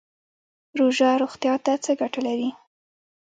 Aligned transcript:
روژه 0.79 1.09
روغتیا 1.21 1.53
ته 1.65 1.73
څه 1.83 1.91
ګټه 2.01 2.19
لري؟ 2.27 2.49